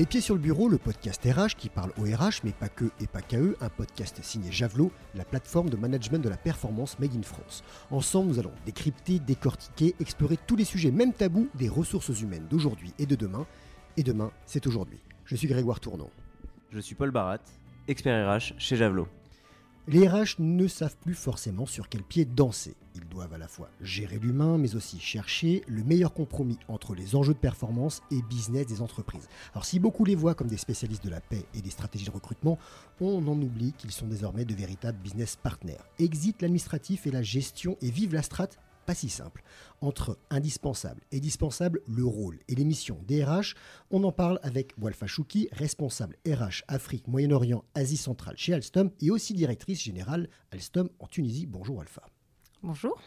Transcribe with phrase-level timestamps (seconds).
[0.00, 2.86] Les Pieds sur le Bureau, le podcast RH qui parle au RH, mais pas que
[3.02, 6.98] et pas qu'à eux, un podcast signé Javelot, la plateforme de management de la performance
[6.98, 7.62] Made in France.
[7.90, 12.94] Ensemble, nous allons décrypter, décortiquer, explorer tous les sujets, même tabous, des ressources humaines d'aujourd'hui
[12.98, 13.46] et de demain.
[13.98, 15.00] Et demain, c'est aujourd'hui.
[15.26, 16.08] Je suis Grégoire Tournon.
[16.70, 17.36] Je suis Paul Barat,
[17.86, 19.06] expert RH chez Javelot.
[19.88, 22.76] Les RH ne savent plus forcément sur quel pied danser.
[22.94, 27.16] Ils doivent à la fois gérer l'humain, mais aussi chercher le meilleur compromis entre les
[27.16, 29.28] enjeux de performance et business des entreprises.
[29.54, 32.10] Alors si beaucoup les voient comme des spécialistes de la paix et des stratégies de
[32.10, 32.58] recrutement,
[33.00, 35.78] on en oublie qu'ils sont désormais de véritables business partners.
[35.98, 38.58] Exit l'administratif et la gestion et vive la strate
[38.90, 39.44] pas si simple.
[39.82, 43.54] Entre indispensable et dispensable, le rôle et les missions des RH,
[43.92, 49.12] on en parle avec Walfa Chouki, responsable RH Afrique, Moyen-Orient, Asie centrale chez Alstom et
[49.12, 51.46] aussi directrice générale Alstom en Tunisie.
[51.46, 52.02] Bonjour Walfa.
[52.64, 53.00] Bonjour.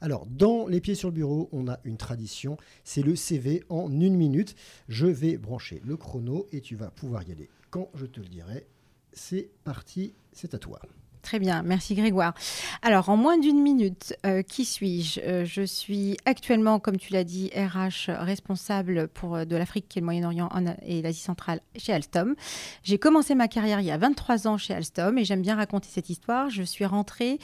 [0.00, 3.90] Alors, dans les pieds sur le bureau, on a une tradition, c'est le CV en
[3.90, 4.54] une minute.
[4.86, 8.28] Je vais brancher le chrono et tu vas pouvoir y aller quand je te le
[8.28, 8.68] dirai.
[9.12, 10.80] C'est parti, c'est à toi.
[11.24, 12.34] Très bien, merci Grégoire.
[12.82, 15.20] Alors, en moins d'une minute, euh, qui suis-je?
[15.20, 20.00] Euh, Je suis actuellement, comme tu l'as dit, RH responsable pour euh, de l'Afrique et
[20.00, 20.50] le Moyen-Orient
[20.84, 22.34] et l'Asie centrale chez Alstom.
[22.82, 25.88] J'ai commencé ma carrière il y a 23 ans chez Alstom et j'aime bien raconter
[25.90, 26.50] cette histoire.
[26.50, 27.38] Je suis rentrée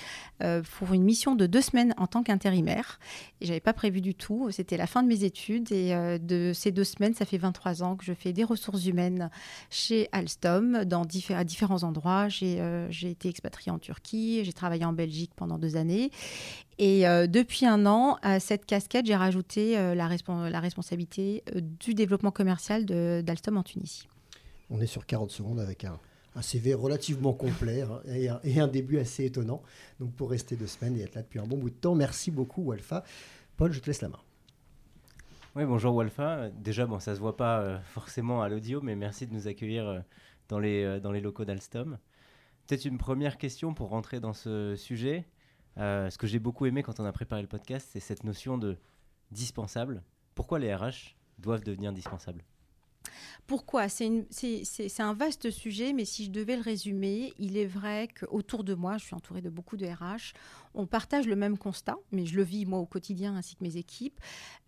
[0.78, 2.98] pour une mission de deux semaines en tant qu'intérimaire
[3.40, 4.50] et j'avais pas prévu du tout.
[4.50, 7.96] C'était la fin de mes études et de ces deux semaines, ça fait 23 ans
[7.96, 9.30] que je fais des ressources humaines
[9.70, 12.28] chez Alstom dans à différents endroits.
[12.28, 16.10] J'ai été expatriée en Turquie, j'ai travaillé en Belgique pendant deux années.
[16.80, 20.08] Et euh, depuis un an, à cette casquette, j'ai rajouté euh, la,
[20.48, 24.08] la, responsabilité euh, du développement commercial d'Alstom en Tunisie.
[24.70, 25.98] On est sur 40 secondes avec un,
[26.40, 28.00] CV relativement complet hein,
[28.44, 29.62] et, un, début assez étonnant.
[29.98, 32.30] Donc pour rester deux semaines et être là depuis un bon bout de temps, merci
[32.30, 33.04] beaucoup Walfa.
[33.58, 34.20] Paul, je te laisse la main.
[35.56, 36.48] Oui, bonjour Walfa.
[36.48, 40.02] Déjà, bon, ça ne se voit pas forcément à l'audio, mais merci de nous accueillir
[40.48, 41.98] dans, les, dans les locaux d'Alstom.
[42.70, 45.26] Peut-être une première question pour rentrer dans ce sujet.
[45.76, 48.58] Euh, ce que j'ai beaucoup aimé quand on a préparé le podcast, c'est cette notion
[48.58, 48.78] de
[49.32, 50.04] dispensable.
[50.36, 52.44] Pourquoi les RH doivent devenir dispensables?
[53.48, 53.88] Pourquoi?
[53.88, 58.74] C'est un vaste sujet, mais si je devais le résumer, il est vrai qu'autour de
[58.74, 60.34] moi, je suis entourée de beaucoup de RH,
[60.74, 63.76] on partage le même constat, mais je le vis moi au quotidien ainsi que mes
[63.76, 64.20] équipes.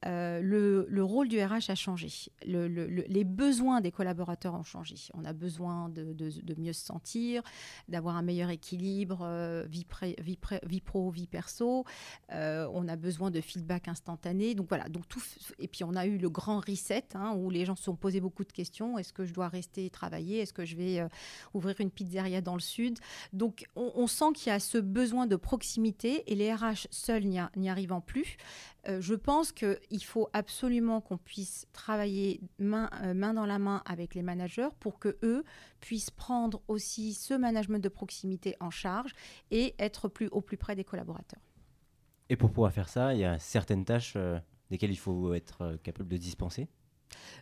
[0.04, 2.08] Euh, le, rôle du RH a changé.
[2.44, 4.96] les besoins des collaborateurs ont changé.
[5.14, 7.42] On a besoin de, mieux se sentir,
[7.88, 11.84] d'avoir un meilleur équilibre euh, vie, pro, vie perso.
[12.32, 14.54] Euh, on a besoin de feedback instantané.
[14.54, 14.88] Donc voilà.
[14.88, 15.22] Donc tout,
[15.58, 18.20] et puis on a eu le grand reset hein, où les gens se sont posés
[18.20, 18.98] beaucoup de questions.
[18.98, 20.38] Est-ce que je dois rester travailler?
[20.38, 21.06] Est-ce que je vais
[21.54, 22.98] ouvrir une pizzeria dans le sud?
[23.32, 25.91] Donc on, on sent qu'il y a ce besoin de proximité
[26.26, 28.36] et les RH seuls n'y arrivant plus,
[28.88, 33.82] euh, je pense qu'il faut absolument qu'on puisse travailler main, euh, main dans la main
[33.86, 35.44] avec les managers pour que eux
[35.80, 39.12] puissent prendre aussi ce management de proximité en charge
[39.50, 41.40] et être plus, au plus près des collaborateurs.
[42.28, 44.38] Et pour pouvoir faire ça, il y a certaines tâches euh,
[44.70, 46.68] desquelles il faut être capable de dispenser?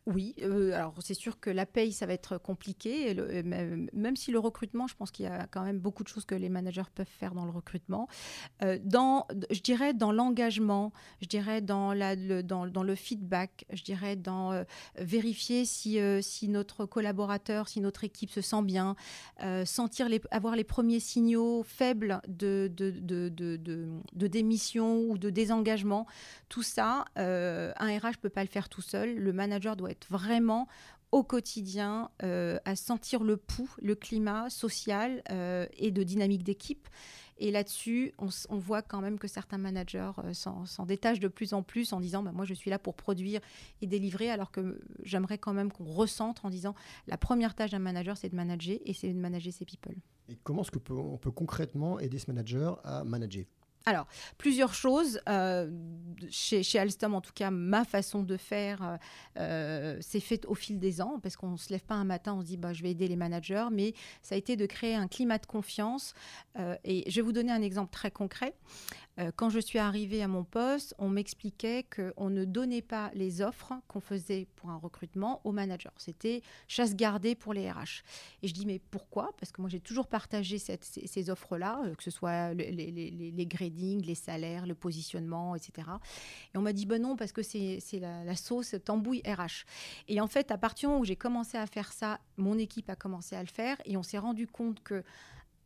[0.06, 3.14] Oui, euh, alors c'est sûr que la paye, ça va être compliqué.
[3.14, 6.34] même si le recrutement, je pense qu'il y a quand même beaucoup de choses que
[6.34, 8.08] les managers peuvent faire dans le recrutement.
[8.62, 13.66] Euh, dans, je dirais dans l'engagement, je dirais dans, la, le, dans, dans, le feedback,
[13.72, 14.64] je dirais dans euh,
[14.96, 18.96] vérifier si, si notre collaborateur, si notre équipe se sent bien,
[19.64, 26.06] sentir les, avoir les premiers signaux faibles de, de, de, de, démission ou de désengagement.
[26.48, 29.14] Tout ça, un RH ne peut pas le faire tout seul.
[29.16, 30.68] Le manager doit être vraiment
[31.12, 36.88] au quotidien euh, à sentir le pouls, le climat social euh, et de dynamique d'équipe.
[37.42, 41.62] Et là-dessus, on, voit quand même que certains managers euh, s'en détachent de plus en
[41.62, 43.40] plus en disant bah, Moi, je suis là pour produire
[43.80, 46.74] et délivrer, alors que j'aimerais quand même qu'on recentre en disant
[47.06, 49.96] La première tâche d'un manager, c'est de manager et c'est de manager ses people.
[50.28, 53.46] Et comment est-ce qu'on peut concrètement aider ce manager à manager?
[53.86, 55.20] Alors, plusieurs choses.
[55.28, 55.70] Euh,
[56.28, 58.96] chez, Alstom, en tout cas, ma façon de faire euh,
[59.38, 62.34] euh, s'est faite au fil des ans, parce qu'on ne se lève pas un matin,
[62.34, 64.94] on se dit bah, je vais aider les managers, mais ça a été de créer
[64.94, 66.14] un climat de confiance.
[66.84, 68.54] et je vais vous donner un exemple très concret.
[69.36, 73.72] quand je suis arrivée à mon poste, on m'expliquait qu'on ne donnait pas les offres
[73.88, 75.90] qu'on faisait pour un recrutement aux managers.
[75.96, 78.02] C'était chasse gardée pour les RH.
[78.42, 79.30] Et je dis mais pourquoi?
[79.38, 83.46] Parce que moi, j'ai toujours partagé ces, offres-là, que ce soit les, les, les, les
[83.78, 85.88] les salaires, le positionnement, etc.
[86.54, 89.64] Et on m'a dit, ben non, parce que c'est la, la, sauce tambouille RH.
[90.08, 92.90] Et en fait, à partir du moment où j'ai commencé à faire ça, mon équipe
[92.90, 95.02] a commencé à le faire et on s'est rendu compte que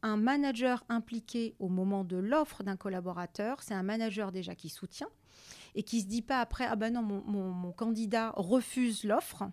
[0.04, 5.08] un manager impliqué au moment de l'offre d'un collaborateur, c'est un manager déjà qui soutient
[5.74, 9.44] et qui se dit pas après ah ben non mon, candidat refuse l'offre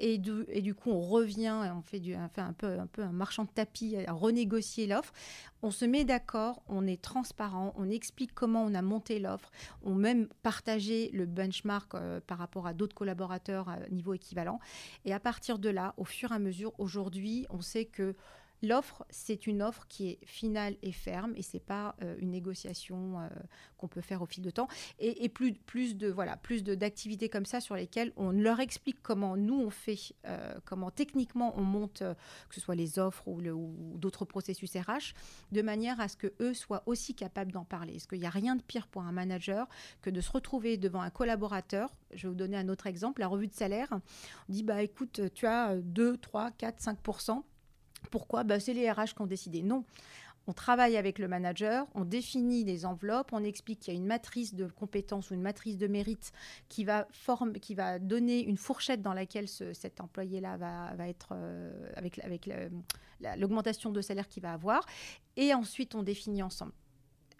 [0.00, 4.86] et du, coup on revient on fait, un peu un marchand de tapis à renégocier
[4.86, 5.12] l'offre.
[5.62, 9.50] On se met d'accord, on est transparent, on explique comment on a monté l'offre,
[9.82, 14.58] on même partagé le benchmark euh, par rapport à d'autres collaborateurs à niveau équivalent.
[15.04, 18.16] Et à partir de là, au fur et à mesure, aujourd'hui, on sait que
[18.62, 23.20] L'offre, c'est une offre qui est finale et ferme, et c'est pas euh, une négociation
[23.20, 23.28] euh,
[23.78, 24.68] qu'on peut faire au fil de temps.
[24.98, 29.58] Et, plus, de voilà, plus d'activités comme ça sur lesquelles on leur explique comment nous
[29.58, 34.26] on fait, euh, comment techniquement on monte, que ce soit les offres ou, ou d'autres
[34.26, 35.14] processus RH,
[35.52, 37.94] de manière à ce que eux soient aussi capables d'en parler.
[37.94, 39.68] Parce qu'il n'y a rien de pire pour un manager
[40.02, 41.94] que de se retrouver devant un collaborateur?
[42.12, 43.88] Je vais vous donner un autre exemple, la revue de salaire.
[43.92, 46.98] On dit bah écoute, tu as 2, 3, 4, 5
[48.10, 48.44] pourquoi?
[48.44, 49.62] Bah, C'est les RH qui ont décidé.
[49.62, 49.84] Non.
[50.46, 54.06] On travaille avec le manager, on définit les enveloppes, on explique qu'il y a une
[54.06, 56.32] matrice de compétences ou une matrice de mérite
[56.68, 57.06] qui va,
[57.60, 62.50] qui va donner une fourchette dans laquelle cet employé-là va, être euh, avec,
[63.36, 64.86] l'augmentation de salaire qu'il va avoir.
[65.36, 66.72] Et ensuite, on définit ensemble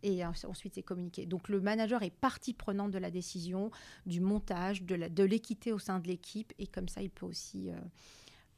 [0.03, 1.27] et ensuite c'est communiqué.
[1.27, 3.71] Donc le manager est partie prenante de la décision,
[4.07, 7.75] du montage, de l'équité au sein de l'équipe et comme ça il peut aussi euh,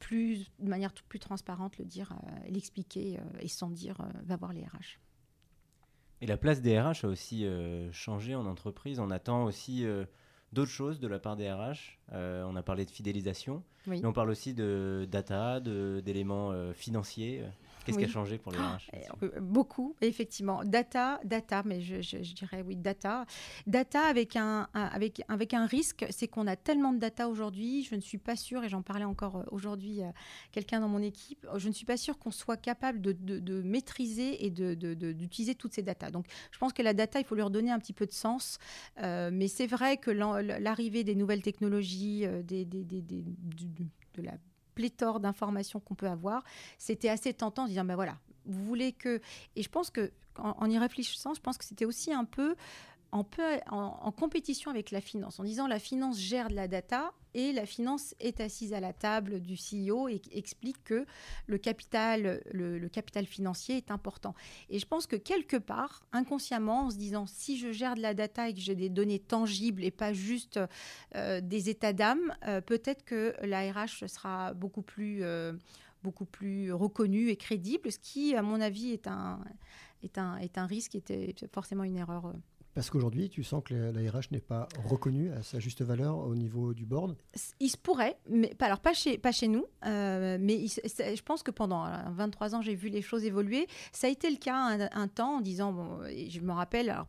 [0.03, 4.35] plus, de manière plus transparente le dire, euh, l'expliquer euh, et sans dire euh, va
[4.35, 4.99] voir les RH.
[6.21, 7.45] Et la place des RH a aussi
[7.91, 9.01] changé en entreprise.
[9.01, 9.85] On attend aussi
[10.53, 11.99] d'autres choses de la part des RH.
[12.13, 17.43] on a parlé de fidélisation, mais on parle aussi de data, d'éléments financiers.
[17.83, 18.89] Qu'est-ce qui a changé pour les RH
[19.23, 20.63] euh, Beaucoup, effectivement.
[20.63, 23.25] Data, data, mais je, dirais oui, data.
[23.67, 27.95] Data avec un, avec, avec un risque, c'est qu'on a tellement de data aujourd'hui, je
[27.95, 30.13] ne suis pas sûre, et j'en parlais encore euh, aujourd'hui à
[30.51, 34.45] quelqu'un dans mon équipe, je ne suis pas sûre qu'on soit capable de, de, maîtriser
[34.45, 36.09] et d'utiliser toutes ces data.
[36.09, 38.57] Donc je pense que la data, il faut lui redonner un petit peu de sens.
[39.01, 44.33] Euh, mais c'est vrai que l'arrivée des nouvelles technologies, des, des, des, de la
[44.75, 46.43] pléthore d'informations qu'on peut avoir,
[46.77, 49.21] c'était assez tentant de dire, ben voilà, vous voulez que...
[49.55, 52.55] Et je pense que, en, y réfléchissant, je pense que c'était aussi un peu
[53.11, 53.25] en,
[53.69, 57.65] en, compétition avec la finance, en disant la finance gère de la data et la
[57.65, 61.05] finance est assise à la table du CEO et explique que
[61.47, 64.35] le capital, le, capital financier est important.
[64.69, 68.13] Et je pense que quelque part, inconsciemment, en se disant si je gère de la
[68.13, 70.59] data et que j'ai des données tangibles et pas juste
[71.15, 75.53] euh, des états d'âme, euh, peut-être que la RH sera beaucoup plus, euh,
[76.03, 79.39] beaucoup plus reconnue et crédible, ce qui, à mon avis, est un,
[80.03, 82.33] est un, est un risque, était forcément une erreur.
[82.73, 86.35] Parce qu'aujourd'hui, tu sens que la, RH n'est pas reconnue à sa juste valeur au
[86.35, 87.15] niveau du board
[87.59, 91.51] Il se pourrait, mais alors pas chez, pas chez nous, euh, mais je pense que
[91.51, 93.67] pendant 23 ans, j'ai vu les choses évoluer.
[93.91, 94.55] Ça a été le cas
[94.91, 97.07] un, temps en disant, bon, je me rappelle, alors,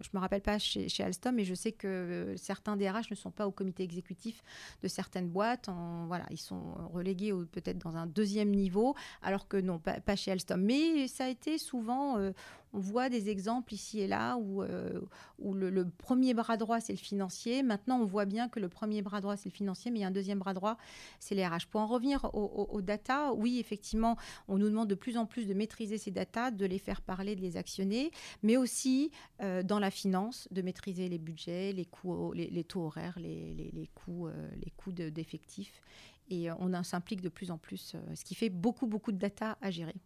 [0.00, 3.30] je me rappelle pas chez, chez, Alstom, mais je sais que certains DRH ne sont
[3.30, 4.42] pas au comité exécutif
[4.82, 5.68] de certaines boîtes.
[6.06, 10.60] Voilà, ils sont relégués peut-être dans un deuxième niveau, alors que non, pas, chez Alstom.
[10.62, 12.32] Mais ça a été souvent, euh,
[12.72, 15.00] on voit des exemples ici et là où, euh,
[15.38, 17.62] le, premier bras droit, c'est le financier.
[17.62, 20.04] Maintenant, on voit bien que le premier bras droit, c'est le financier, mais il y
[20.04, 20.76] a un deuxième bras droit,
[21.18, 21.66] c'est les RH.
[21.70, 24.16] Pour en revenir aux, data, oui, effectivement,
[24.48, 27.34] on nous demande de plus en plus de maîtriser ces data, de les faire parler,
[27.34, 28.10] de les actionner,
[28.42, 29.10] mais aussi
[29.42, 34.28] euh, dans la finance, de maîtriser les budgets, les, coûts, les, taux horaires, les, coûts,
[34.28, 35.80] euh, les coûts d'effectifs.
[36.28, 39.70] et on s'implique de plus en plus, ce qui fait beaucoup, beaucoup de data à
[39.70, 39.96] gérer.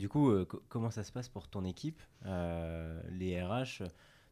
[0.00, 2.00] Du coup, euh, comment ça se passe pour ton équipe?
[2.24, 3.82] Euh, Les RH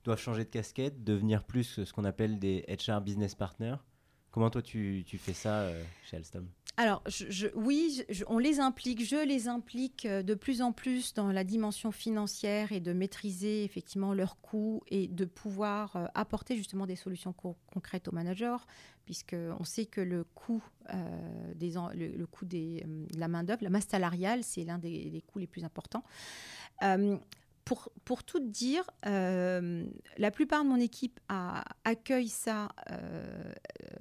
[0.02, 3.76] doivent changer de casquette, devenir plus ce qu'on appelle des HR business partners?
[4.38, 6.46] Comment toi tu, fais ça euh, chez Alstom?
[6.76, 11.42] Alors, je, oui, on les implique, je les implique de plus en plus dans la
[11.42, 17.32] dimension financière et de maîtriser effectivement leurs coûts et de pouvoir apporter justement des solutions
[17.32, 18.58] concrètes aux managers,
[19.06, 20.62] puisqu'on sait que le coût,
[20.94, 25.20] euh, des, le, coût des, euh, de la main-d'œuvre, la masse salariale, c'est l'un des,
[25.26, 26.04] coûts les plus importants.
[26.84, 27.16] Euh,
[28.04, 31.20] pour, tout dire, la plupart de mon équipe
[32.28, 32.68] ça,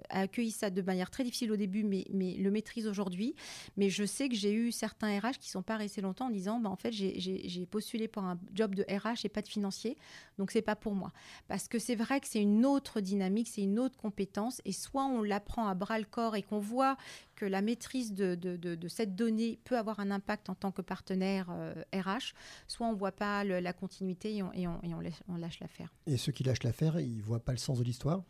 [0.10, 3.36] a accueilli ça de manière très difficile au début, mais, le maîtrise aujourd'hui.
[3.76, 6.60] Mais je sais que j'ai eu certains RH qui sont pas restés longtemps en disant
[6.60, 9.98] bah, en fait, j'ai postulé pour un job de RH et pas de financier,
[10.38, 11.12] donc c'est pas pour moi.
[11.48, 15.06] Parce que c'est vrai que c'est une autre dynamique, c'est une autre compétence, et soit
[15.06, 16.98] on l'apprend à bras le corps et qu'on voit
[17.38, 21.48] que la maîtrise de, de, cette donnée peut avoir un impact en tant que partenaire
[21.94, 22.20] RH, euh,
[22.68, 25.94] soit on ne voit pas la continuité et, on, et, on, lâche l'affaire.
[26.08, 28.24] Et ceux qui lâchent l'affaire, ils ne voient pas le sens de l'histoire?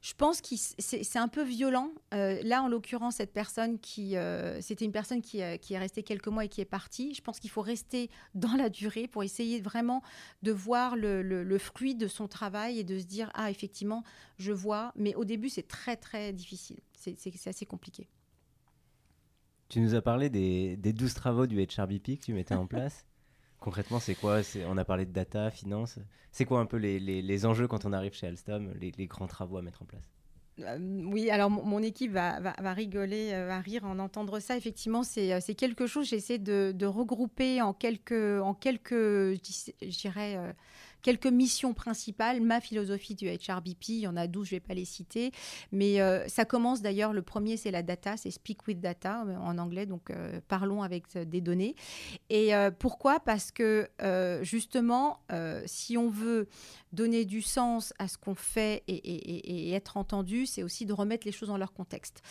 [0.00, 1.90] Je pense que c'est un peu violent.
[2.14, 5.78] Euh, là, en l'occurrence, cette personne qui, euh, c'était une personne qui, euh, qui, est
[5.78, 7.14] restée quelques mois et qui est partie.
[7.14, 10.02] Je pense qu'il faut rester dans la durée pour essayer vraiment
[10.42, 14.04] de voir le, le, fruit de son travail et de se dire ah effectivement,
[14.38, 14.92] je vois.
[14.94, 16.78] Mais au début, c'est très très difficile.
[16.94, 18.08] C'est assez compliqué.
[19.68, 23.04] Tu nous as parlé des, des 12 travaux du HRBP que tu mettais en place.
[23.60, 24.40] Concrètement, c'est quoi?
[24.68, 25.98] On a parlé de data, finance.
[26.30, 29.26] C'est quoi un peu les, les, enjeux quand on arrive chez Alstom, les, les grands
[29.26, 30.08] travaux à mettre en place?
[30.60, 34.56] Euh, oui, alors mon équipe va, va, va, rigoler, euh, va rire en entendre ça.
[34.56, 40.36] Effectivement, c'est euh, quelque chose, j'essaie de, de, regrouper en quelques, en quelques je dirais,
[41.02, 42.40] quelques missions principales.
[42.40, 45.32] Ma philosophie du HRBP, il y en a 12, je ne vais pas les citer.
[45.72, 49.36] Mais euh, ça commence d'ailleurs, le premier, c'est la data, c'est Speak with Data euh,
[49.36, 51.74] en anglais, donc euh, parlons avec des données.
[52.30, 53.20] Et pourquoi?
[53.20, 53.88] Parce que
[54.42, 55.20] justement,
[55.66, 56.48] si on veut
[56.92, 61.32] donner du sens à ce qu'on fait et, être entendu, c'est aussi de remettre les
[61.32, 62.22] choses dans leur contexte.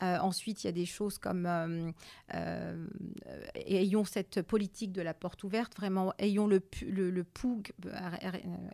[0.00, 1.46] ensuite, il y a des choses comme
[3.66, 7.72] ayons cette politique de la porte ouverte, vraiment, ayons le, le, le POUG,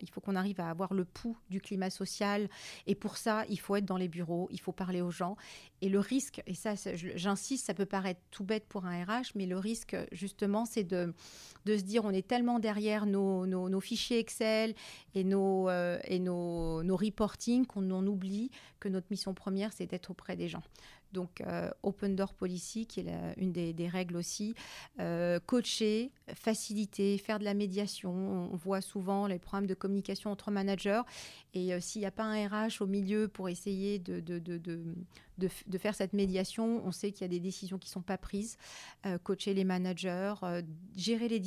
[0.01, 2.49] il faut qu'on arrive à avoir le pouls du climat social.
[2.87, 5.37] Et pour ça, il faut être dans les bureaux, il faut parler aux gens.
[5.81, 9.47] Et le risque, et ça, j'insiste, ça peut paraître tout bête pour un RH, mais
[9.47, 11.15] le risque, justement, c'est de,
[11.65, 14.75] de se dire on est tellement derrière nos, nos, fichiers Excel
[15.15, 20.11] et nos, euh, et nos, nos reporting qu'on oublie que notre mission première, c'est d'être
[20.11, 20.63] auprès des gens
[21.13, 24.55] donc euh, Open Door Policy, qui est une des, règles aussi,
[25.01, 28.13] euh, coacher, faciliter, faire de la médiation.
[28.53, 31.03] On voit souvent les problèmes de communication entre managers.
[31.55, 34.23] Et euh, s'il n'y a pas un RH au milieu pour essayer de,
[35.79, 38.57] faire cette médiation, on sait qu'il y a des décisions qui ne sont pas prises.
[39.25, 40.35] coacher les managers,
[40.97, 41.41] gérer les,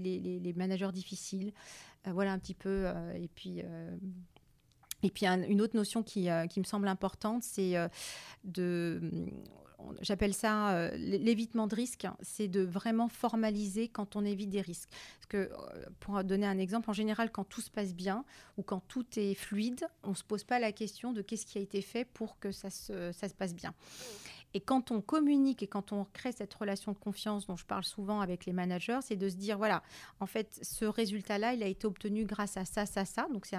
[0.00, 1.52] les, managers difficiles.
[2.04, 2.86] voilà un petit peu.
[3.14, 3.62] et puis
[5.02, 7.88] et puis une autre notion qui, euh, qui me semble importante, c'est euh,
[8.44, 9.00] de
[10.00, 14.88] j'appelle ça euh, l'évitement de risques, c'est de vraiment formaliser quand on évite des risques.
[14.90, 15.50] Parce que,
[16.00, 18.24] pour donner un exemple, en général, quand tout se passe bien
[18.56, 21.58] ou quand tout est fluide, on ne se pose pas la question de qu'est-ce qui
[21.58, 23.74] a été fait pour que ça se passe bien.
[24.56, 27.84] Et quand on communique et quand on crée cette relation de confiance dont je parle
[27.84, 29.82] souvent avec les managers, c'est de se dire, voilà,
[30.18, 33.28] en fait, ce résultat-là, il a été obtenu grâce à ça, ça, ça.
[33.30, 33.58] Donc c'est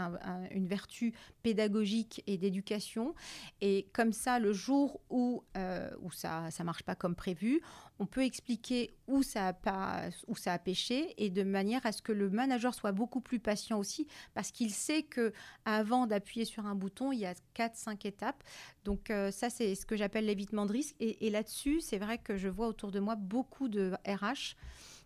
[0.50, 1.13] une vertu
[1.44, 3.13] pédagogique et d'éducation.
[3.62, 7.62] Et comme ça, le jour où, euh, où ça ne marche pas comme prévu,
[8.00, 11.92] on peut expliquer où ça, a pas, où ça a pêché et de manière à
[11.92, 15.34] ce que le manager soit beaucoup plus patient aussi parce qu'il sait que
[15.66, 18.44] avant d'appuyer sur un bouton, il y a 4-5 étapes.
[18.88, 20.96] Donc euh, ça, c'est ce que j'appelle l'évitement de risque.
[21.01, 24.56] Et, là-dessus, c'est vrai que je vois autour de moi beaucoup de RH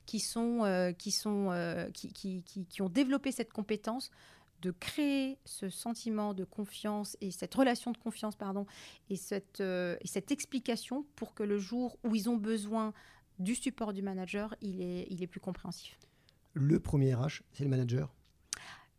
[0.06, 4.12] qui, sont, euh, qui, sont, euh, qui, qui, qui ont développé cette compétence
[4.62, 8.68] de créer ce sentiment de confiance et cette relation de confiance, pardon,
[9.10, 12.94] et cette, et cette explication pour que le jour où ils ont besoin
[13.40, 15.98] du support du manager, il est, il est plus compréhensif.
[16.54, 18.14] Le premier RH, c'est le manager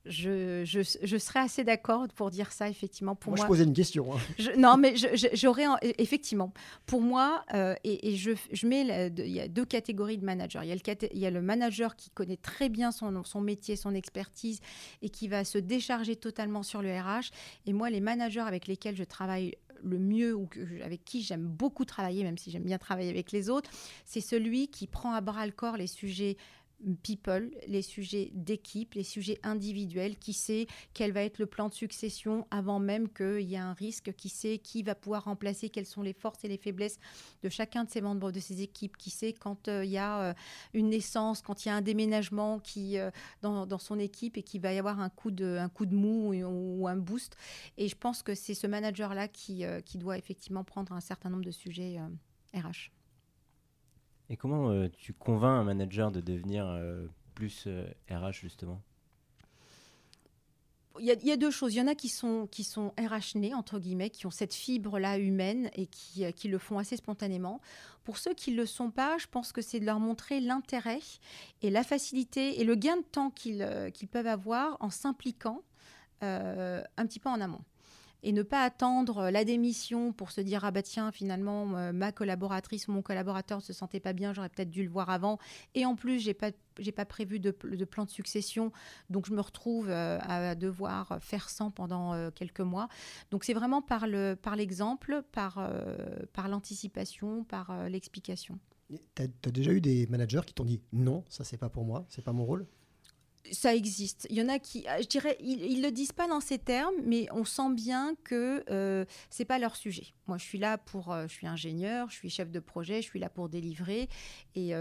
[0.05, 3.15] je, je, je, serais assez d'accord pour dire ça, effectivement.
[3.15, 4.13] Pour moi, moi je posais une question.
[4.13, 4.19] Hein.
[4.59, 4.95] non, mais
[5.35, 5.67] j'aurais,
[5.99, 6.53] effectivement,
[6.87, 10.61] pour moi, euh, et, je, je, mets, il y a deux catégories de managers.
[10.63, 13.41] Il y a le, il y a le manager qui connaît très bien son, son
[13.41, 14.61] métier, son expertise,
[15.03, 17.31] et qui va se décharger totalement sur le RH.
[17.67, 19.55] Et moi, les managers avec lesquels je travaille
[19.85, 20.49] le mieux ou
[20.85, 23.71] avec qui j'aime beaucoup travailler, même si j'aime bien travailler avec les autres,
[24.05, 26.37] c'est celui qui prend à bras le corps les sujets
[27.03, 31.75] people, les sujets d'équipe, les sujets individuels, qui sait quel va être le plan de
[31.75, 35.87] succession avant même qu'il y ait un risque, qui sait qui va pouvoir remplacer, quelles
[35.87, 36.99] sont les forces et les faiblesses
[37.43, 40.23] de chacun de ces membres de ces équipes, qui sait quand euh, il y a
[40.23, 40.35] euh,
[40.75, 43.11] une naissance, quand il y a un déménagement qui, euh,
[43.43, 46.33] dans, son équipe et qu'il va y avoir un coup de, un coup de mou
[46.35, 47.37] ou, un boost.
[47.79, 51.45] Et je pense que c'est ce manager-là qui, qui doit effectivement prendre un certain nombre
[51.45, 51.99] de sujets
[52.55, 52.91] RH.
[54.33, 57.69] Et comment euh, tu convaincs un manager de devenir euh, plus
[58.11, 58.81] RH euh, justement?
[60.99, 61.75] Il y, a, deux choses.
[61.75, 64.53] Il y en a qui sont, qui sont RH nés, entre guillemets, qui ont cette
[64.53, 67.63] fibre-là humaine et qui, qui, le font assez spontanément.
[68.05, 71.01] Pour ceux qui ne le sont pas, je pense que c'est de leur montrer l'intérêt
[71.63, 73.67] et la facilité et le gain de temps qu'ils
[74.11, 75.63] peuvent avoir en s'impliquant
[76.21, 77.63] un petit peu en amont
[78.23, 82.13] et ne pas attendre la démission pour se dire ah bah tiens finalement euh, ma
[82.13, 85.39] collaboratrice ou mon collaborateur ne se sentait pas bien j'aurais peut-être dû le voir avant.
[85.75, 88.73] Et en plus j'ai pas j'ai pas prévu de, plan de succession
[89.11, 92.89] donc je me retrouve euh, à devoir faire sans pendant euh, quelques mois.
[93.31, 95.71] Donc c'est vraiment par le par l'exemple par
[96.33, 98.59] par l'anticipation par l'explication.
[99.15, 102.05] Tu as, déjà eu des managers qui t'ont dit non ça c'est pas pour moi
[102.09, 102.67] c'est pas mon rôle?
[103.51, 104.27] Ça existe.
[104.31, 106.95] Il y en a qui, je dirais, ils ne le disent pas dans ces termes,
[107.05, 110.15] mais on sent bien que euh, c'est pas leur sujet.
[110.29, 113.19] Moi, je suis là pour, je suis ingénieur, je suis chef de projet, je suis
[113.19, 114.09] là pour délivrer.
[114.55, 114.73] Et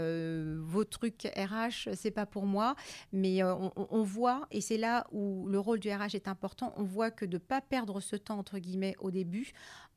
[0.60, 2.76] vos trucs RH, c'est pas pour moi.
[3.12, 6.72] Mais on, on, voit, et c'est là où le rôle du RH est important.
[6.76, 9.52] On voit que de pas perdre ce temps entre guillemets au début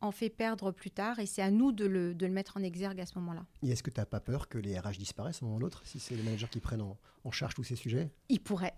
[0.06, 2.64] en fait perdre plus tard et c'est à nous de le, de le, mettre en
[2.64, 3.46] exergue à ce moment-là.
[3.64, 5.82] Et est-ce que tu n'as pas peur que les RH disparaissent un moment ou l'autre
[5.86, 8.12] si c'est les managers qui prennent en, en charge tous ces sujets?
[8.30, 8.76] Ils pourraient.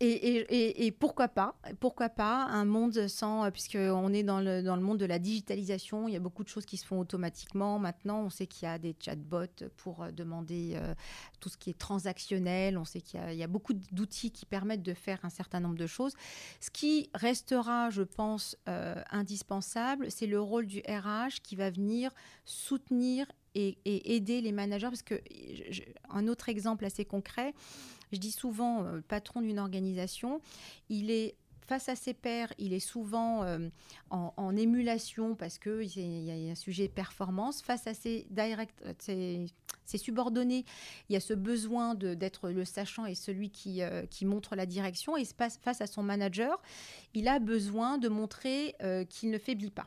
[0.00, 4.82] Et, pourquoi pas Pourquoi pas un monde sans, euh, puisqu'on est dans le, dans le
[4.82, 7.78] monde de la digitalisation, il y a beaucoup de choses qui se font automatiquement.
[7.78, 10.94] Maintenant, on sait qu'il y a des chatbots pour euh, demander euh,
[11.40, 12.76] tout ce qui est transactionnel.
[12.76, 15.86] On sait qu'il y, a beaucoup d'outils qui permettent de faire un certain nombre de
[15.86, 16.14] choses.
[16.60, 18.56] Ce qui restera, je pense,
[19.10, 22.10] indispensable, c'est le rôle du RH qui va venir
[22.44, 23.76] soutenir et,
[24.16, 24.88] aider les managers.
[24.88, 25.20] Parce que
[26.10, 27.54] un autre exemple assez concret,
[28.14, 30.40] je dis souvent, euh, patron d'une organisation,
[30.88, 31.34] il est
[31.66, 33.68] face à ses pairs, il est souvent euh,
[34.10, 37.62] en, émulation parce qu'il y, a un sujet de performance.
[37.62, 39.48] Face à ses, direct, ses,
[39.96, 40.64] subordonnés,
[41.08, 44.66] il y a ce besoin d'être le sachant et celui qui, euh, qui montre la
[44.66, 45.16] direction.
[45.16, 46.60] Et face à son manager,
[47.14, 48.74] il a besoin de montrer
[49.08, 49.86] qu'il ne faiblit pas.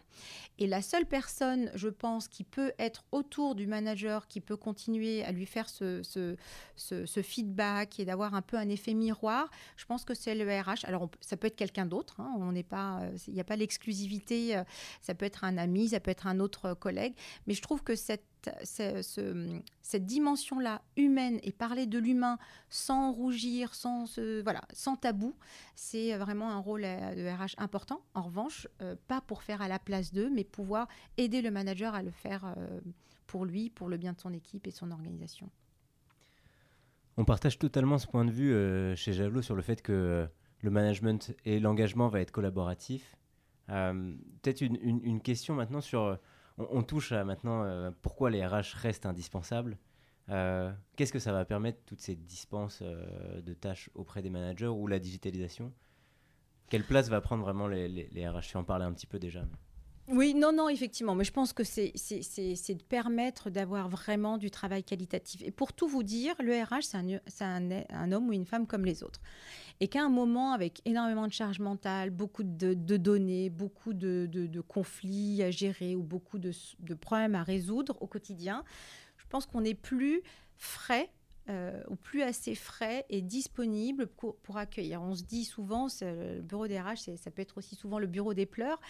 [0.59, 5.23] Et la seule personne, je pense, qui peut être autour du manager, qui peut continuer
[5.23, 10.03] à lui faire ce, ce, feedback et d'avoir un peu un effet miroir, je pense
[10.03, 10.85] que c'est le RH.
[10.85, 12.19] Alors, ça peut être quelqu'un d'autre.
[12.19, 14.57] Hein, on n'est pas, il n'y a pas l'exclusivité.
[14.57, 14.63] Euh,
[15.01, 17.13] ça peut être un ami, ça peut être un autre collègue.
[17.45, 18.23] Mais je trouve que cette
[20.05, 22.37] dimension-là humaine et parler de l'humain
[22.69, 25.35] sans rougir, sans, voilà, sans tabou,
[25.75, 28.01] c'est vraiment un rôle euh, de RH important.
[28.13, 31.95] En revanche, euh, pas pour faire à la place d'eux, mais pouvoir aider le manager
[31.95, 32.79] à le faire euh,
[33.25, 35.49] pour lui, pour le bien de son équipe et son organisation.
[37.17, 40.29] On partage totalement ce point de vue chez Javelot sur le fait que
[40.59, 43.15] le management et l'engagement va être collaboratif.
[43.67, 46.17] Peut-être une, question maintenant sur
[46.57, 49.77] on, touche à maintenant euh, pourquoi les RH restent indispensables.
[50.29, 54.67] Euh, qu'est-ce que ça va permettre, toutes ces dispenses euh, de tâches auprès des managers
[54.67, 55.71] ou la digitalisation?
[56.69, 58.47] Quelle place va prendre vraiment les, les, RH?
[58.49, 59.45] Tu en parlais un petit peu déjà.
[60.09, 61.15] Oui, non, non, effectivement.
[61.15, 65.41] Mais je pense que c'est de permettre d'avoir vraiment du travail qualitatif.
[65.43, 66.83] Et pour tout vous dire, le RH,
[67.27, 69.19] c'est un, homme ou une femme comme les autres
[69.79, 75.43] et qu'à un moment, avec énormément de charge mentale, beaucoup de, données, beaucoup de, conflits
[75.43, 76.51] à gérer ou beaucoup de,
[76.99, 78.63] problèmes à résoudre au quotidien,
[79.17, 80.21] je pense qu'on n'est plus
[80.55, 81.09] frais
[81.49, 85.01] euh, ou plus assez frais et disponible pour, accueillir.
[85.01, 88.33] On se dit souvent, le bureau des RH, ça peut être aussi souvent le bureau
[88.33, 88.81] des pleurs,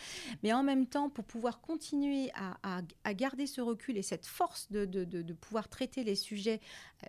[0.41, 2.31] mais en même temps, pour pouvoir continuer
[2.63, 6.59] à, garder ce recul et cette force de, pouvoir traiter les sujets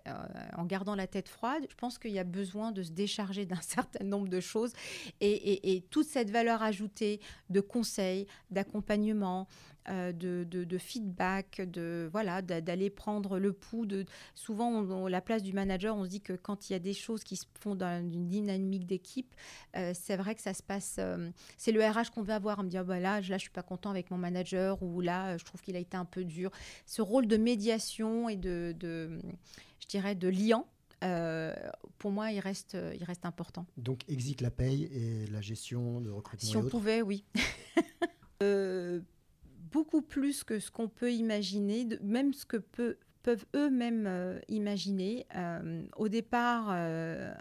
[0.07, 0.13] euh,
[0.55, 3.55] en gardant la tête froide, je pense qu'il y a besoin de se décharger d'un
[3.61, 4.73] certain nombre de choses
[5.19, 9.47] et, toute cette valeur ajoutée de conseils, d'accompagnement,
[9.89, 13.85] euh, de, feedback, de voilà, d'aller prendre le pouls.
[13.85, 16.93] De souvent, la place du manager, on se dit que quand il y a des
[16.93, 19.33] choses qui se font dans une dynamique d'équipe,
[19.75, 20.97] euh, c'est vrai que ça se passe.
[20.99, 23.41] Euh, c'est le RH qu'on veut avoir, on me dit ah, bah là, là, je
[23.41, 26.23] suis pas content avec mon manager ou là, je trouve qu'il a été un peu
[26.23, 26.51] dur.
[26.85, 30.67] Ce rôle de médiation et de, je dirais, de liant.
[31.97, 33.65] pour moi, il reste, il reste important.
[33.77, 36.49] Donc, exit la paye et la gestion de recrutement.
[36.49, 37.23] Si on pouvait, oui.
[39.71, 42.97] beaucoup plus que ce qu'on peut imaginer, même ce que peut
[43.29, 45.27] peuvent eux-mêmes euh, imaginer.
[45.35, 47.31] Euh, au départ, euh,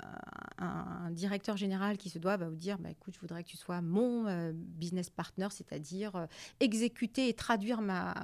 [0.59, 3.57] un, directeur général qui se doit va vous dire bah, écoute, je voudrais que tu
[3.57, 6.29] sois mon business partner, c'est-à-dire
[6.61, 8.14] exécuter et traduire ma,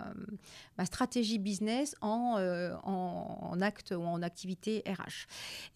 [0.76, 2.36] ma stratégie business en,
[2.84, 5.26] en, acte ou en activité RH.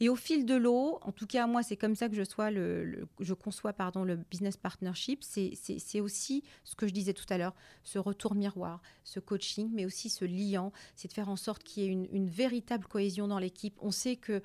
[0.01, 2.51] Et au fil de l'eau, en tout cas, moi, c'est comme ça que je, sois
[2.51, 5.25] le, je conçois pardon, le business partnership.
[5.25, 9.87] C'est aussi ce que je disais tout à l'heure, ce retour miroir, ce coaching, mais
[9.87, 13.77] aussi ce liant, c'est de faire en sorte qu'il y une véritable cohésion dans l'équipe.
[13.81, 14.43] On sait que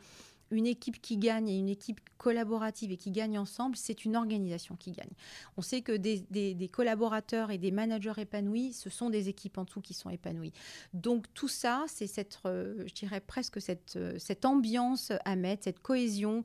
[0.52, 4.76] une équipe qui gagne et une équipe collaborative et qui gagne ensemble, c'est une organisation
[4.76, 5.10] qui gagne.
[5.58, 9.82] On sait que des, collaborateurs et des managers épanouis, ce sont des équipes en dessous
[9.82, 10.54] qui sont épanouies.
[10.94, 15.66] Donc tout ça, c'est cette, euh, je dirais presque cette, euh, cette ambiance à mettre,
[15.66, 16.44] cette cohésion.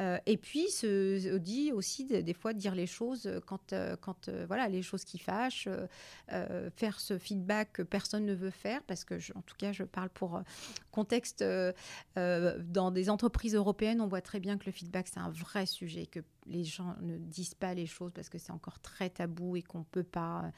[0.00, 4.82] Euh, et puis, se dit aussi des fois dire les choses quand, quand voilà, les
[4.82, 5.68] choses qui fâchent,
[6.76, 10.08] faire ce feedback que personne ne veut faire, parce que, en tout cas, je parle
[10.10, 10.40] pour
[10.92, 11.44] contexte
[12.14, 16.06] dans des entreprises européennes, on voit très bien que le feedback, c'est un vrai sujet,
[16.06, 19.62] que les gens ne disent pas les choses parce que c'est encore très tabou et
[19.62, 20.52] qu'on peut pas...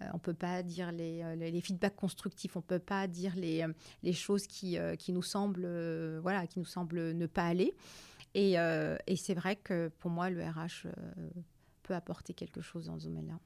[0.00, 3.72] Euh, peut pas dire les, euh, les, feedbacks constructifs, on peut pas dire les, euh,
[4.02, 5.66] les choses qui, qui nous semblent
[6.22, 7.74] voilà qui nous semblent ne pas aller.
[8.34, 10.88] Et, et c'est vrai que pour moi, le RH
[11.82, 13.38] peut apporter quelque chose dans ce domaine-là.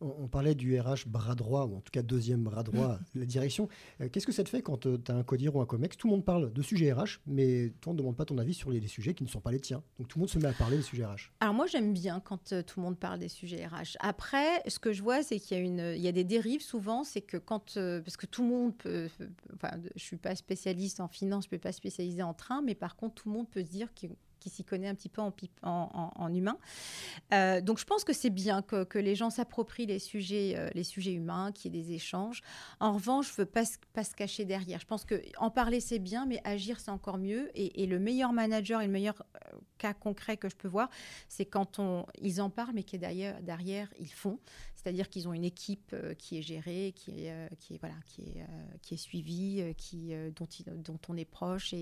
[0.00, 3.68] On, parlait du RH bras droit, ou en tout cas deuxième bras droit, la direction.
[4.00, 5.96] Euh, qu'est-ce que ça te fait quand euh, tu as un codir ou un COMEX?
[5.96, 8.54] Tout le monde parle de sujets RH, mais toi, on ne demande pas ton avis
[8.54, 9.82] sur les, sujets qui ne sont pas les tiens.
[9.98, 11.32] Donc tout le monde se met à parler des sujets RH.
[11.40, 13.96] Alors moi, j'aime bien quand euh, tout le monde parle des sujets RH.
[14.00, 16.62] Après, ce que je vois, c'est qu'il y, a une, il y a des dérives
[16.62, 17.74] souvent, c'est que quand...
[17.74, 19.08] parce que tout le monde peut...
[19.54, 22.62] Enfin, je ne suis pas spécialiste en finance, je ne peux pas spécialiser en train,
[22.62, 24.10] mais par contre, tout le monde peut se dire qu'il
[24.40, 26.58] qui s'y connaît un petit peu en, humain.
[27.32, 30.84] Euh, donc je pense que c'est bien que, les gens s'approprient les sujets, euh, les
[30.84, 32.42] sujets humains, qu'il y ait des échanges.
[32.80, 34.80] En revanche, je ne veux pas, se cacher derrière.
[34.80, 37.50] Je pense qu'en parler, c'est bien, mais agir, c'est encore mieux.
[37.54, 40.88] Et, le meilleur manager et le meilleur euh, cas concret que je peux voir,
[41.28, 41.80] c'est quand
[42.20, 44.38] ils en parlent, mais qui derrière, derrière, ils font.
[44.76, 49.62] C'est-à-dire qu'ils ont une équipe qui est gérée, qui est, suivie,
[50.36, 51.74] dont, on est proche.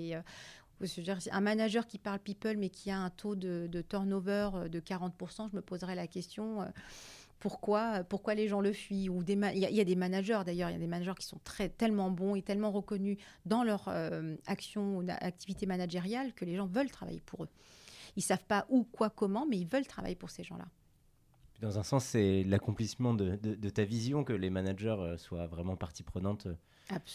[1.30, 5.50] Un manager qui parle people mais qui a un taux de, turnover euh, de 40%,
[5.50, 6.66] je me poserais la question euh,
[7.40, 9.08] pourquoi, pourquoi les gens le fuient?
[9.08, 11.68] Ou il, y a, des managers d'ailleurs, il y a des managers qui sont très,
[11.68, 16.66] tellement bons et tellement reconnus dans leur euh, action ou activité managériale que les gens
[16.66, 17.48] veulent travailler pour eux.
[18.16, 20.66] Ils savent pas où, quoi, comment, mais ils veulent travailler pour ces gens-là.
[21.60, 23.36] Dans un sens, c'est l'accomplissement de,
[23.70, 26.48] ta vision que les managers soient vraiment partie prenante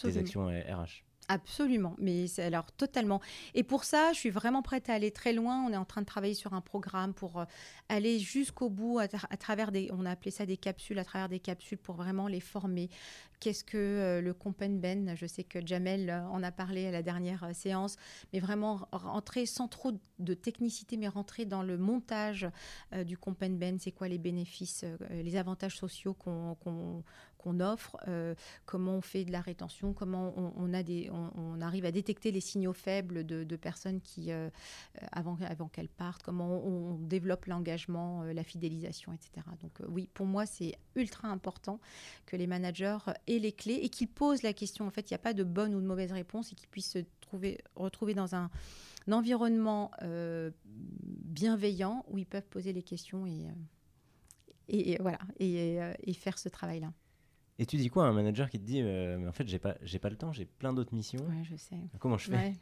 [0.03, 1.03] des actions RH.
[1.29, 3.21] Absolument, mais c'est alors totalement.
[3.53, 5.63] Et pour ça, je suis vraiment prête à aller très loin.
[5.65, 7.45] On est en train de travailler sur un programme pour euh,
[7.87, 11.39] aller jusqu'au bout à, travers des, on a appelé ça des capsules, à travers des
[11.39, 12.89] capsules pour vraiment les former.
[13.39, 14.35] Qu'est-ce que euh, le
[14.69, 17.95] Ben Je sais que Jamel euh, en a parlé à la dernière séance,
[18.33, 22.47] mais vraiment rentrer sans trop de technicité, mais rentrer dans le montage
[23.05, 23.77] du Ben.
[23.79, 27.03] C'est quoi les bénéfices, les avantages sociaux qu'on
[27.43, 31.91] qu'on offre, euh, comment on fait de la rétention, comment on, a on, arrive à
[31.91, 34.49] détecter les signaux faibles de, personnes qui, euh,
[35.11, 39.45] avant, avant qu'elles partent, comment on, développe l'engagement, euh, la fidélisation, etc.
[39.61, 41.79] Donc oui, pour moi, c'est ultra important
[42.25, 44.87] que les managers aient les clés et qu'ils posent la question.
[44.87, 46.91] En fait, il n'y a pas de bonne ou de mauvaise réponse et qu'ils puissent
[46.91, 48.49] se trouver, retrouver dans un,
[49.11, 49.91] environnement
[50.63, 53.27] bienveillant où ils peuvent poser les questions
[54.69, 56.93] et, voilà et faire ce travail-là.
[57.59, 59.59] Et tu dis quoi à un manager qui te dit euh, mais en fait j'ai
[59.59, 61.23] pas j'ai pas le temps, j'ai plein d'autres missions.
[61.27, 61.77] Ouais, je sais.
[61.99, 62.53] Comment je fais?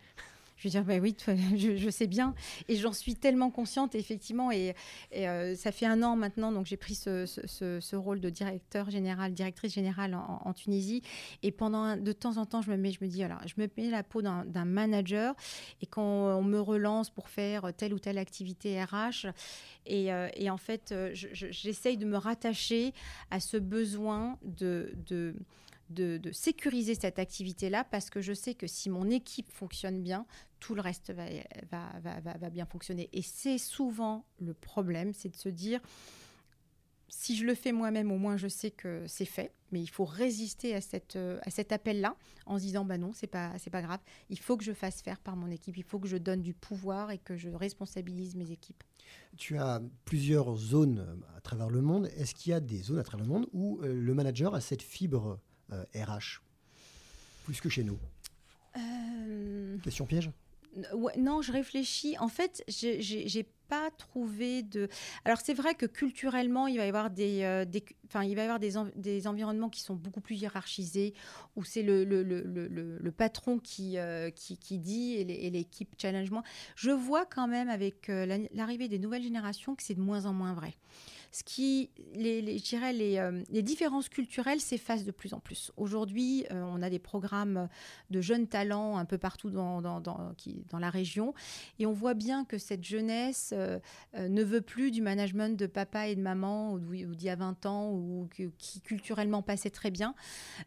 [0.62, 1.16] Je veux dire, bah oui,
[1.58, 2.36] je, sais bien.
[2.68, 4.52] Et j'en suis tellement consciente, effectivement.
[4.52, 4.76] Et,
[5.16, 9.74] euh, ça fait un an maintenant, donc j'ai pris ce, rôle de directeur général, directrice
[9.74, 11.02] générale en, Tunisie.
[11.42, 13.68] Et pendant, de temps en temps, je me mets, je me dis, alors, je me
[13.76, 15.34] mets la peau d'un manager.
[15.82, 19.32] Et quand on me relance pour faire telle ou telle activité RH,
[19.88, 22.94] et, euh, en fait, euh, j'essaye de me rattacher
[23.32, 24.94] à ce besoin de
[25.94, 30.26] de, sécuriser cette activité-là parce que je sais que si mon équipe fonctionne bien,
[30.60, 33.10] tout le reste va, bien fonctionner.
[33.14, 35.80] Et c'est souvent le problème, c'est de se dire,
[37.08, 40.06] si je le fais moi-même, au moins je sais que c'est fait, mais il faut
[40.06, 43.82] résister à, cette, à cet appel-là en se disant, bah non, c'est pas, c'est pas
[43.82, 44.00] grave,
[44.30, 46.54] il faut que je fasse faire par mon équipe, il faut que je donne du
[46.54, 48.84] pouvoir et que je responsabilise mes équipes.
[49.38, 52.08] Tu as plusieurs zones à travers le monde.
[52.18, 54.62] Est-ce qu'il y a des zones à travers le monde où euh, le manager a
[54.62, 55.40] cette fibre
[55.72, 56.20] RH euh,
[57.46, 57.98] Plus que chez nous
[58.78, 60.30] euh, Question piège?
[61.18, 62.18] Non, je réfléchis.
[62.20, 64.88] En fait, j'ai pas trouvé de.
[65.26, 67.66] Alors c'est vrai que culturellement, il va y avoir des, euh,
[68.08, 71.14] enfin, il va y avoir des, des, environnements qui sont beaucoup plus hiérarchisés,
[71.58, 72.42] où c'est le, le, le,
[72.98, 73.98] le, patron qui,
[74.34, 76.44] qui, qui, dit et l'équipe challenge moins.
[76.78, 80.54] Je vois quand même avec l'arrivée des nouvelles générations que c'est de moins en moins
[80.54, 80.74] vrai
[81.32, 85.72] ce qui, les, dirais, les, euh, les différences culturelles s'effacent de plus en plus.
[85.78, 87.70] Aujourd'hui, euh, on a des programmes
[88.10, 91.34] de jeunes talents un peu partout dans, dans, qui, dans la région,
[91.80, 93.80] et on voit bien que cette jeunesse euh,
[94.18, 97.66] ne veut plus du management de papa et de maman, ou, d'il y a 20
[97.66, 100.14] ans, ou qui culturellement passait très bien.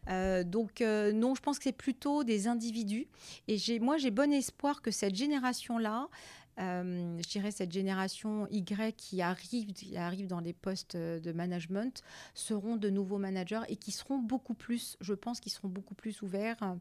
[0.07, 3.07] donc, non, je pense que c'est plutôt des individus,
[3.47, 6.09] et moi, j'ai bon espoir que cette génération-là,
[6.59, 12.01] euh, je dirais, cette génération Y qui arrive, qui arrive dans les postes de management
[12.33, 16.21] seront de nouveaux managers et qui seront beaucoup plus, je pense, qu'ils seront beaucoup plus
[16.21, 16.77] ouverts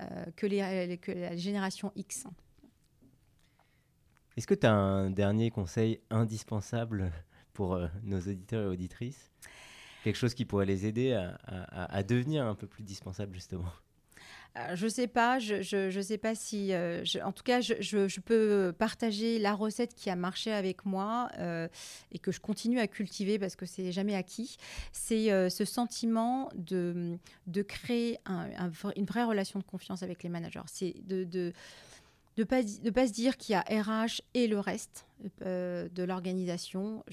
[0.00, 2.24] euh, que, les, que la génération X.
[4.36, 7.12] Est-ce que tu as un dernier conseil indispensable
[7.52, 9.30] pour euh, nos auditeurs et auditrices?
[10.02, 13.64] Quelque chose qui pourrait les aider à, à devenir un peu plus dispensable, justement?
[14.56, 18.72] Euh, je sais pas, je, ne sais pas si, euh, en tout cas, je, peux
[18.78, 21.66] partager la recette qui a marché avec moi euh,
[22.12, 24.56] et que je continue à cultiver parce que c'est jamais acquis.
[24.92, 28.18] C'est ce sentiment de, de créer
[28.96, 30.60] une vraie relation de confiance avec les managers.
[30.66, 35.06] C'est de, de pas, de pas se dire qu'il y a RH et le reste
[35.40, 37.04] de l'organisation.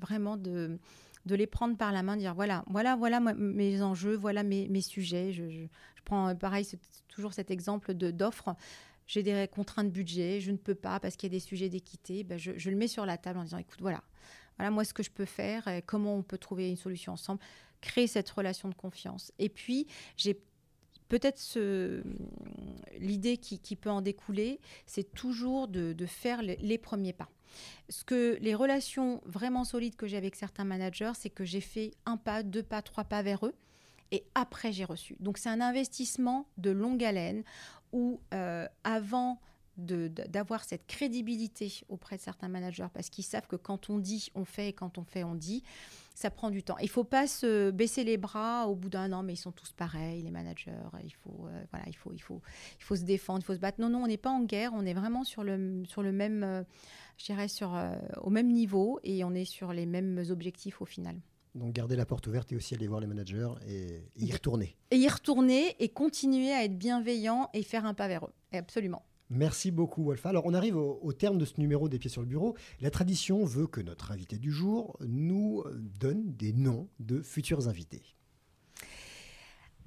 [0.00, 0.78] Vraiment de,
[1.26, 5.32] de les prendre par la main, dire voilà, voilà, voilà mes enjeux, voilà mes, sujets.
[5.32, 5.66] Je, je,
[6.04, 8.54] prends pareil, c'est toujours cet exemple d'offres.
[9.06, 11.68] J'ai des contraintes de budget, je ne peux pas parce qu'il y a des sujets
[11.68, 12.24] d'équité.
[12.24, 14.02] Ben je, le mets sur la table en disant écoute, voilà,
[14.56, 17.40] voilà moi ce que je peux faire, et comment on peut trouver une solution ensemble,
[17.80, 19.32] créer cette relation de confiance.
[19.38, 19.86] Et puis,
[20.16, 20.40] j'ai
[21.08, 21.40] peut-être
[22.98, 27.28] l'idée qui, peut en découler, c'est toujours de, faire les, premiers pas.
[27.88, 31.92] Ce que les relations vraiment solides que j'ai avec certains managers, c'est que j'ai fait
[32.04, 33.54] un pas, deux pas, trois pas vers eux.
[34.12, 35.16] Et après, j'ai reçu.
[35.20, 37.42] Donc, c'est un investissement de longue haleine
[37.92, 39.40] où, euh, avant
[39.76, 44.46] d'avoir cette crédibilité auprès de certains managers, parce qu'ils savent que quand on dit, on
[44.46, 45.64] fait, et quand on fait, on dit,
[46.16, 46.78] ça prend du temps.
[46.78, 49.52] Il ne faut pas se baisser les bras au bout d'un an, mais ils sont
[49.52, 50.72] tous pareils, les managers.
[51.04, 52.40] Il faut, euh, voilà, il faut, il faut,
[52.80, 53.82] il faut se défendre, il faut se battre.
[53.82, 56.42] Non, non, on n'est pas en guerre, on est vraiment sur le, sur le même,
[56.42, 56.62] euh,
[57.18, 60.86] je dirais, sur, euh, au même niveau et on est sur les mêmes objectifs au
[60.86, 61.20] final.
[61.54, 64.74] Donc garder la porte ouverte et aussi aller voir les managers et, et y retourner.
[64.90, 68.32] Et y retourner et continuer à être bienveillant et faire un pas vers eux.
[68.52, 69.02] Absolument.
[69.30, 70.28] Merci beaucoup, Wolfa.
[70.28, 72.56] Alors, on arrive au, terme de ce numéro des pieds sur le bureau.
[72.80, 75.64] La tradition veut que notre invité du jour nous
[75.98, 78.16] donne des noms de futurs invités.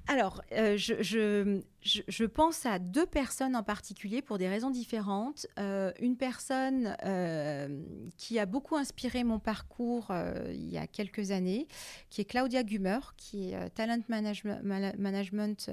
[0.10, 5.46] Alors, euh, je, pense à deux personnes en particulier pour des raisons différentes.
[5.60, 7.84] Euh, une personne euh,
[8.18, 10.12] qui a beaucoup inspiré mon parcours
[10.50, 11.68] il y a quelques années,
[12.10, 14.64] qui est Claudia Gummer, qui est Talent Management,
[14.98, 15.70] management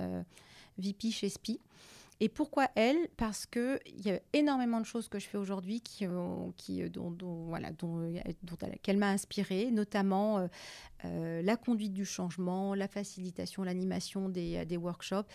[0.77, 1.59] VP chez SPI.
[2.21, 2.97] Et pourquoi elle?
[3.17, 6.07] Parce qu'il y a énormément de choses que je fais aujourd'hui qui,
[6.57, 7.15] qui, dont,
[7.47, 8.11] voilà, dont,
[8.43, 10.47] dont qu'elle m'a inspirée, notamment euh,
[11.05, 15.29] euh, la conduite du changement, la facilitation, l'animation des, workshops.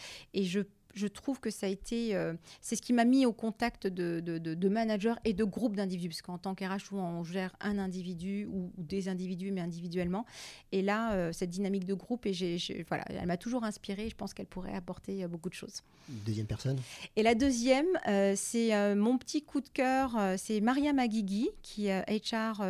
[0.93, 4.19] Je trouve que ça a été, euh, c'est ce qui m'a mis au contact de,
[4.19, 8.71] de, managers et de groupes d'individus, parce qu'en tant qu'RH, on gère un individu ou,
[8.77, 10.25] des individus, mais individuellement.
[10.71, 14.09] Et là, euh, cette dynamique de groupe, et j'ai, voilà, elle m'a toujours inspirée.
[14.09, 15.81] Je pense qu'elle pourrait apporter euh, beaucoup de choses.
[16.25, 16.79] Deuxième personne?
[17.15, 17.87] Et la deuxième,
[18.35, 22.63] c'est mon petit coup de cœur, c'est Maria Maguigui, qui est HR.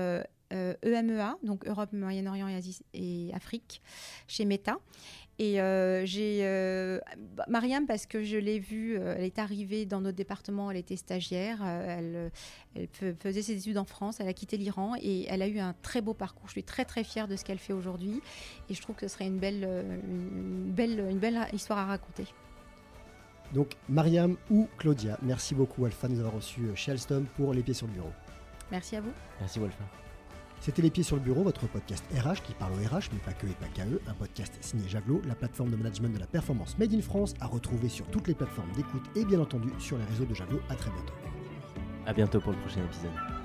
[0.51, 2.49] EMEA, e donc Europe, Moyen-Orient
[2.93, 3.81] et Afrique,
[4.27, 4.79] chez Meta.
[5.41, 6.99] Et euh, j'ai euh,
[7.35, 10.77] bah, Mariam, parce que je l'ai vue, euh, elle est arrivée dans notre département, elle
[10.77, 12.31] était stagiaire, elle,
[12.75, 12.87] elle,
[13.19, 16.01] faisait ses études en France, elle a quitté l'Iran et elle a eu un très
[16.01, 16.45] beau parcours.
[16.45, 18.21] Je suis très très fière de ce qu'elle fait aujourd'hui
[18.69, 19.63] et je trouve que ce serait une belle,
[20.07, 22.27] une belle, une belle histoire à raconter.
[23.51, 27.63] Donc Mariam ou Claudia, merci beaucoup Alpha de nous avoir reçus chez Alstom pour les
[27.63, 28.11] pieds sur le bureau.
[28.69, 29.11] Merci à vous.
[29.39, 29.85] Merci Wolfa.
[30.61, 33.33] C'était Les Pieds sur le Bureau, votre podcast RH qui parle au RH, mais pas
[33.33, 33.99] que et pas qu'à eux.
[34.07, 37.47] Un podcast signé Javelot, la plateforme de management de la performance Made in France, à
[37.47, 40.61] retrouver sur toutes les plateformes d'écoute et bien entendu sur les réseaux de Javelot.
[40.69, 41.13] À très bientôt.
[42.05, 43.40] À bientôt pour le prochain épisode.